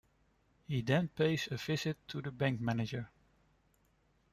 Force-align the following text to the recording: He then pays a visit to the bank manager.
He 0.65 0.81
then 0.81 1.09
pays 1.09 1.47
a 1.51 1.57
visit 1.57 1.95
to 2.07 2.23
the 2.23 2.31
bank 2.31 2.59
manager. 2.59 3.07